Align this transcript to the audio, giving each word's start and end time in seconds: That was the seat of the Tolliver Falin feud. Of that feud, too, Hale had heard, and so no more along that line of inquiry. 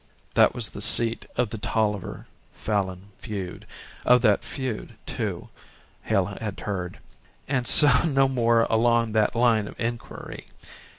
That 0.33 0.55
was 0.55 0.71
the 0.71 0.81
seat 0.81 1.27
of 1.37 1.51
the 1.51 1.59
Tolliver 1.59 2.25
Falin 2.53 3.11
feud. 3.19 3.67
Of 4.03 4.23
that 4.23 4.43
feud, 4.43 4.95
too, 5.05 5.49
Hale 6.01 6.25
had 6.41 6.61
heard, 6.61 6.97
and 7.47 7.67
so 7.67 8.05
no 8.07 8.27
more 8.27 8.63
along 8.67 9.11
that 9.11 9.35
line 9.35 9.67
of 9.67 9.79
inquiry. 9.79 10.47